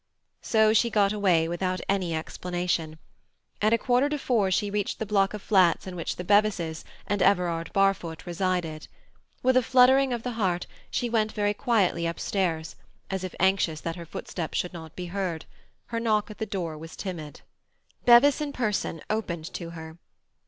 [0.41, 2.97] So she got away without any explanation.
[3.61, 6.83] At a quarter to four she reached the block of flats in which the Bevises
[7.05, 8.87] (and Everard Barfoot) resided.
[9.43, 12.75] With a fluttering of the heart, she went very quietly upstairs,
[13.11, 15.45] as if anxious that her footsteps should not be heard;
[15.89, 17.41] her knock at the door was timid.
[18.03, 19.99] Bevis in person opened to her.